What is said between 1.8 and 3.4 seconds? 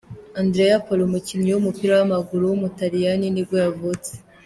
w’amaguru w’umutaliyani